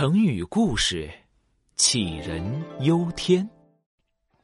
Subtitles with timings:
[0.00, 1.10] 成语故事：
[1.76, 3.46] 杞人忧天。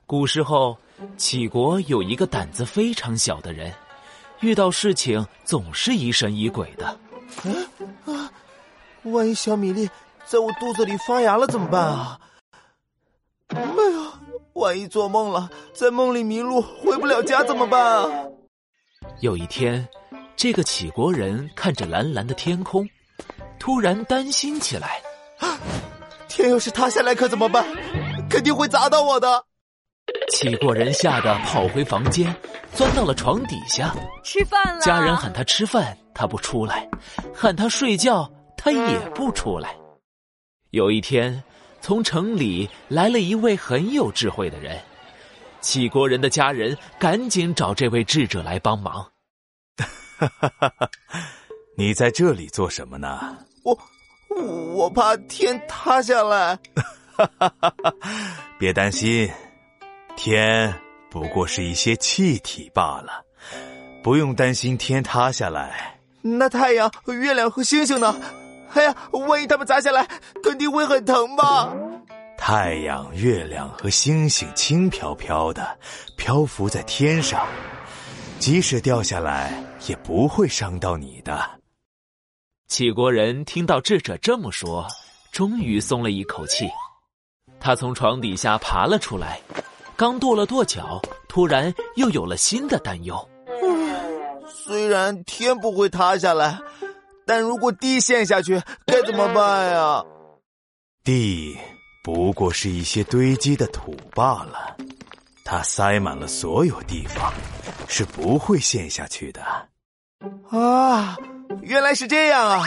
[0.05, 0.77] 古时候，
[1.17, 3.73] 杞国有一个胆子非常小的人，
[4.41, 6.87] 遇到事情总是疑神疑鬼的。
[8.05, 8.31] 啊！
[9.05, 9.89] 万一小米粒
[10.27, 12.21] 在我肚子里发芽了怎么办啊？
[13.49, 14.21] 哎呀，
[14.53, 18.11] 万一做梦了，在梦里迷路回不了家怎么办啊？
[19.23, 19.89] 有一天，
[20.37, 22.87] 这个杞国人看着蓝蓝的天空，
[23.59, 25.01] 突然担心起来。
[26.29, 27.67] 天要是塌下来可怎么办？
[28.29, 29.45] 肯定会砸到我的。
[30.31, 32.35] 杞国人吓得跑回房间，
[32.75, 34.81] 钻到了床底下吃饭了。
[34.81, 36.89] 家人喊他吃饭，他不出来；
[37.35, 39.75] 喊他睡觉，他也不出来。
[40.71, 41.43] 有一天，
[41.81, 44.79] 从城里来了一位很有智慧的人，
[45.63, 49.11] 杞国人的家人赶紧找这位智者来帮忙。
[50.19, 50.91] 哈哈哈哈
[51.77, 53.39] 你在这里做什么呢？
[53.65, 53.77] 我。
[54.37, 56.59] 我怕天塌下来，
[58.59, 59.31] 别担心，
[60.17, 60.73] 天
[61.11, 63.25] 不过是一些气体罢了，
[64.03, 65.99] 不用担心天塌下来。
[66.21, 68.15] 那太阳、月亮和星星呢？
[68.75, 70.07] 哎呀，万一他们砸下来，
[70.43, 71.73] 肯定会很疼吧？
[72.37, 75.79] 太阳、月亮和星星轻飘飘的
[76.17, 77.47] 漂浮在天上，
[78.39, 79.53] 即使掉下来
[79.87, 81.56] 也不会伤到你的。
[82.69, 84.87] 杞国人听到智者这么说，
[85.31, 86.69] 终于松了一口气。
[87.61, 89.41] 他从床底下爬了出来，
[89.97, 93.17] 刚跺了跺脚，突然又有了新的担忧。
[94.49, 96.59] 虽然天不会塌下来，
[97.25, 100.05] 但如果地陷下去，该怎么办呀？
[101.05, 101.57] 地
[102.03, 104.77] 不过是一些堆积的土罢了，
[105.45, 107.33] 它塞满了所有地方，
[107.87, 109.41] 是不会陷下去的。
[110.51, 111.17] 啊！
[111.63, 112.67] 原来是这样啊！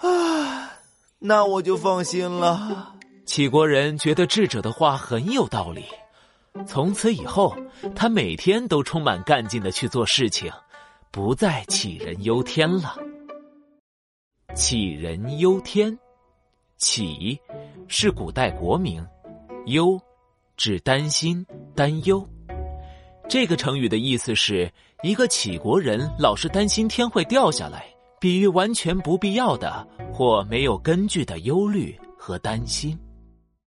[0.00, 0.70] 啊，
[1.18, 2.94] 那我就放心了。
[3.26, 5.86] 杞国人觉得智者的话很有道理，
[6.66, 7.56] 从此以后，
[7.94, 10.52] 他每天都充满干劲的去做事情，
[11.10, 12.96] 不再杞人忧天了。
[14.54, 15.98] 杞人忧天，
[16.78, 17.38] 杞
[17.88, 19.06] 是古代国名，
[19.66, 19.98] 忧
[20.56, 22.28] 指担心、担忧。
[23.32, 24.70] 这个成语的意思是
[25.02, 27.86] 一个杞国人老是担心天会掉下来，
[28.20, 32.94] 比喻完全不必要的或没有根据的忧虑和担心。